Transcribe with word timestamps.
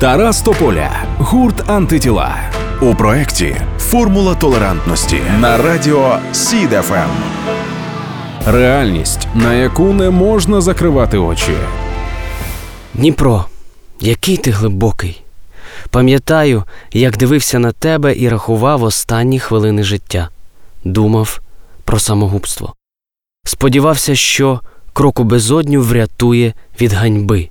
Тарас 0.00 0.42
Тополя, 0.42 1.04
гурт 1.18 1.70
антитіла 1.70 2.36
у 2.80 2.94
проєкті 2.94 3.56
Формула 3.78 4.34
толерантності 4.34 5.22
на 5.40 5.56
радіо 5.56 6.18
СІДФМ. 6.32 7.10
Реальність, 8.46 9.28
на 9.34 9.54
яку 9.54 9.92
не 9.92 10.10
можна 10.10 10.60
закривати 10.60 11.18
очі. 11.18 11.52
Дніпро, 12.94 13.44
який 14.00 14.36
ти 14.36 14.50
глибокий. 14.50 15.22
Пам'ятаю, 15.90 16.64
як 16.92 17.16
дивився 17.16 17.58
на 17.58 17.72
тебе 17.72 18.18
і 18.18 18.28
рахував 18.28 18.82
останні 18.82 19.40
хвилини 19.40 19.82
життя, 19.82 20.28
думав 20.84 21.40
про 21.84 21.98
самогубство. 21.98 22.74
Сподівався, 23.44 24.14
що 24.14 24.60
крок 24.92 25.18
у 25.18 25.24
безодню 25.24 25.82
врятує 25.82 26.52
від 26.80 26.92
ганьби. 26.92 27.48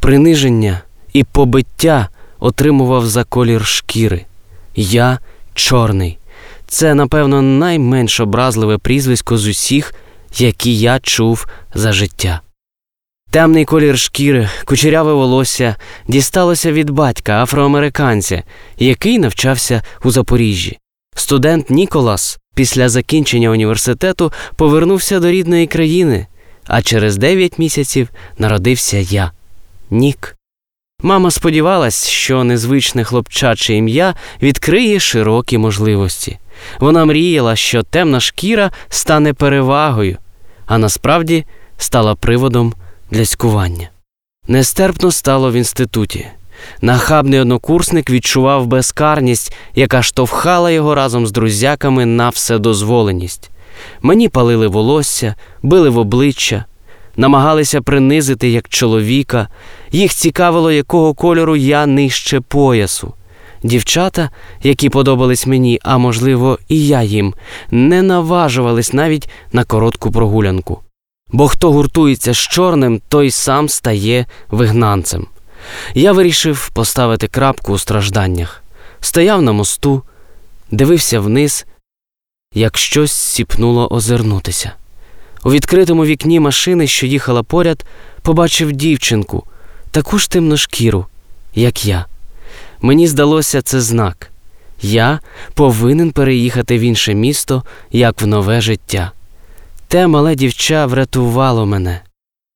Приниження 0.00 0.80
і 1.14 1.24
побиття 1.24 2.08
отримував 2.38 3.06
за 3.06 3.24
колір 3.24 3.66
шкіри. 3.66 4.24
Я 4.76 5.18
чорний. 5.54 6.18
Це, 6.66 6.94
напевно, 6.94 7.42
найменш 7.42 8.20
образливе 8.20 8.78
прізвисько 8.78 9.38
з 9.38 9.46
усіх, 9.46 9.94
які 10.38 10.78
я 10.78 10.98
чув 11.00 11.46
за 11.74 11.92
життя. 11.92 12.40
Темний 13.30 13.64
колір 13.64 13.98
шкіри, 13.98 14.48
кучеряве 14.64 15.12
волосся 15.12 15.76
дісталося 16.08 16.72
від 16.72 16.90
батька 16.90 17.42
афроамериканця, 17.42 18.42
який 18.78 19.18
навчався 19.18 19.82
у 20.04 20.10
Запоріжжі. 20.10 20.78
Студент 21.16 21.70
Ніколас 21.70 22.38
після 22.54 22.88
закінчення 22.88 23.50
університету 23.50 24.32
повернувся 24.56 25.20
до 25.20 25.30
рідної 25.30 25.66
країни, 25.66 26.26
а 26.66 26.82
через 26.82 27.16
дев'ять 27.16 27.58
місяців 27.58 28.08
народився 28.38 28.96
я 28.96 29.32
Нік. 29.90 30.36
Мама 31.04 31.30
сподівалась, 31.30 32.08
що 32.08 32.44
незвичне 32.44 33.04
хлопчаче 33.04 33.74
ім'я 33.74 34.14
відкриє 34.42 35.00
широкі 35.00 35.58
можливості. 35.58 36.38
Вона 36.80 37.04
мріяла, 37.04 37.56
що 37.56 37.82
темна 37.82 38.20
шкіра 38.20 38.70
стане 38.88 39.34
перевагою, 39.34 40.16
а 40.66 40.78
насправді 40.78 41.44
стала 41.78 42.14
приводом 42.14 42.74
для 43.10 43.24
скування. 43.24 43.88
Нестерпно 44.48 45.10
стало 45.10 45.50
в 45.50 45.54
інституті. 45.54 46.26
Нахабний 46.80 47.40
однокурсник 47.40 48.10
відчував 48.10 48.66
безкарність, 48.66 49.54
яка 49.74 50.02
штовхала 50.02 50.70
його 50.70 50.94
разом 50.94 51.26
з 51.26 51.32
друзяками 51.32 52.06
на 52.06 52.28
вседозволеність. 52.28 53.50
Мені 54.02 54.28
палили 54.28 54.66
волосся, 54.66 55.34
били 55.62 55.88
в 55.88 55.98
обличчя, 55.98 56.64
намагалися 57.16 57.80
принизити 57.80 58.50
як 58.50 58.68
чоловіка, 58.68 59.48
їх 59.92 60.14
цікавило, 60.14 60.72
якого 60.72 61.14
кольору 61.14 61.56
я 61.56 61.86
нижче 61.86 62.40
поясу. 62.40 63.14
Дівчата, 63.62 64.30
які 64.62 64.88
подобались 64.88 65.46
мені, 65.46 65.80
а 65.82 65.98
можливо, 65.98 66.58
і 66.68 66.86
я 66.86 67.02
їм, 67.02 67.34
не 67.70 68.02
наважувались 68.02 68.92
навіть 68.92 69.28
на 69.52 69.64
коротку 69.64 70.10
прогулянку. 70.10 70.80
Бо 71.32 71.48
хто 71.48 71.72
гуртується 71.72 72.34
з 72.34 72.38
чорним, 72.38 73.00
той 73.08 73.30
сам 73.30 73.68
стає 73.68 74.26
вигнанцем. 74.50 75.26
Я 75.94 76.12
вирішив 76.12 76.70
поставити 76.70 77.26
крапку 77.26 77.72
у 77.72 77.78
стражданнях. 77.78 78.62
Стояв 79.00 79.42
на 79.42 79.52
мосту, 79.52 80.02
дивився 80.70 81.20
вниз, 81.20 81.66
як 82.54 82.78
щось 82.78 83.12
сіпнуло 83.12 83.88
озирнутися. 83.92 84.72
У 85.44 85.50
відкритому 85.50 86.04
вікні 86.04 86.40
машини, 86.40 86.86
що 86.86 87.06
їхала 87.06 87.42
поряд, 87.42 87.84
побачив 88.22 88.72
дівчинку, 88.72 89.44
таку 89.90 90.18
ж 90.18 90.30
темношкіру, 90.30 91.06
як 91.54 91.84
я. 91.84 92.06
Мені 92.80 93.08
здалося 93.08 93.62
це 93.62 93.80
знак 93.80 94.30
я 94.84 95.20
повинен 95.54 96.10
переїхати 96.10 96.78
в 96.78 96.80
інше 96.80 97.14
місто, 97.14 97.62
як 97.90 98.22
в 98.22 98.26
нове 98.26 98.60
життя. 98.60 99.12
Те 99.88 100.06
мале 100.06 100.34
дівча 100.34 100.86
врятувало 100.86 101.66
мене. 101.66 102.00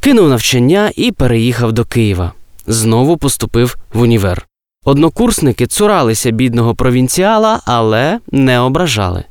Кинув 0.00 0.28
навчання 0.28 0.92
і 0.96 1.12
переїхав 1.12 1.72
до 1.72 1.84
Києва. 1.84 2.32
Знову 2.66 3.16
поступив 3.16 3.76
в 3.92 4.00
універ. 4.00 4.46
Однокурсники 4.84 5.66
цуралися 5.66 6.30
бідного 6.30 6.74
провінціала, 6.74 7.60
але 7.64 8.18
не 8.32 8.60
ображали. 8.60 9.24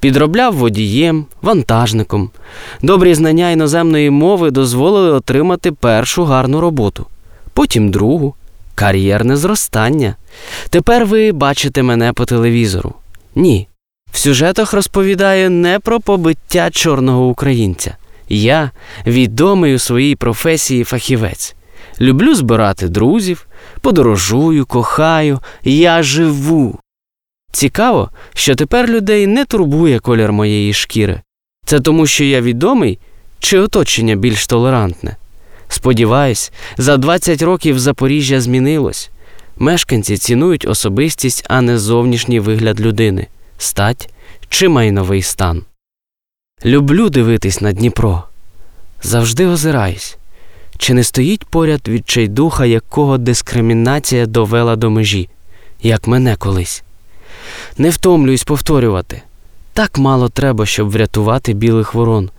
Підробляв 0.00 0.54
водієм, 0.54 1.26
вантажником. 1.42 2.30
Добрі 2.82 3.14
знання 3.14 3.50
іноземної 3.50 4.10
мови 4.10 4.50
дозволили 4.50 5.12
отримати 5.12 5.72
першу 5.72 6.24
гарну 6.24 6.60
роботу, 6.60 7.06
потім 7.52 7.90
другу 7.90 8.34
кар'єрне 8.74 9.36
зростання. 9.36 10.16
Тепер 10.70 11.06
ви 11.06 11.32
бачите 11.32 11.82
мене 11.82 12.12
по 12.12 12.24
телевізору. 12.24 12.94
Ні. 13.34 13.68
В 14.12 14.18
сюжетах 14.18 14.72
розповідаю 14.72 15.50
не 15.50 15.78
про 15.78 16.00
побиття 16.00 16.70
чорного 16.70 17.26
українця. 17.26 17.96
Я 18.28 18.70
відомий 19.06 19.74
у 19.74 19.78
своїй 19.78 20.16
професії 20.16 20.84
фахівець. 20.84 21.54
Люблю 22.00 22.34
збирати 22.34 22.88
друзів, 22.88 23.46
подорожую, 23.80 24.66
кохаю, 24.66 25.40
я 25.64 26.02
живу. 26.02 26.78
Цікаво, 27.52 28.10
що 28.34 28.54
тепер 28.54 28.88
людей 28.90 29.26
не 29.26 29.44
турбує 29.44 29.98
колір 29.98 30.32
моєї 30.32 30.72
шкіри. 30.72 31.20
Це 31.66 31.80
тому, 31.80 32.06
що 32.06 32.24
я 32.24 32.40
відомий 32.40 32.98
чи 33.38 33.58
оточення 33.58 34.16
більш 34.16 34.46
толерантне. 34.46 35.16
Сподіваюсь, 35.68 36.52
за 36.78 36.96
20 36.96 37.42
років 37.42 37.78
Запоріжжя 37.78 38.40
змінилось. 38.40 39.10
Мешканці 39.56 40.16
цінують 40.16 40.68
особистість, 40.68 41.44
а 41.48 41.60
не 41.60 41.78
зовнішній 41.78 42.40
вигляд 42.40 42.80
людини, 42.80 43.26
стать 43.58 44.10
чи 44.48 44.68
майновий 44.68 45.22
стан. 45.22 45.64
Люблю 46.64 47.10
дивитись 47.10 47.60
на 47.60 47.72
Дніпро. 47.72 48.24
Завжди 49.02 49.46
озираюсь. 49.46 50.16
Чи 50.78 50.94
не 50.94 51.04
стоїть 51.04 51.44
поряд 51.44 51.88
відчайдуха, 51.88 52.66
якого 52.66 53.18
дискримінація 53.18 54.26
довела 54.26 54.76
до 54.76 54.90
межі, 54.90 55.28
як 55.82 56.06
мене 56.06 56.36
колись? 56.36 56.82
Не 57.78 57.90
втомлююсь 57.90 58.44
повторювати 58.44 59.22
так 59.80 59.98
мало 59.98 60.28
треба, 60.28 60.66
щоб 60.66 60.90
врятувати 60.90 61.52
білих 61.52 61.94
ворон, 61.94 62.30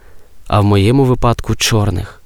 а 0.47 0.59
в 0.59 0.63
моєму 0.63 1.03
випадку 1.03 1.55
чорних. 1.55 2.21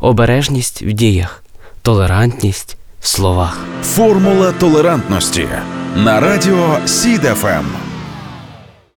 Обережність 0.00 0.82
в 0.82 0.92
діях, 0.92 1.42
толерантність 1.82 2.76
в 3.00 3.06
словах. 3.06 3.58
Формула 3.82 4.52
толерантності 4.52 5.48
на 5.96 6.20
радіо 6.20 6.78
СІДФМ. 6.86 7.89